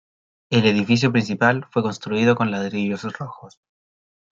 El 0.49 0.65
edificio 0.65 1.11
principal 1.11 1.67
fue 1.69 1.83
construido 1.83 2.33
con 2.35 2.49
ladrillos 2.49 3.03
rojos. 3.03 3.59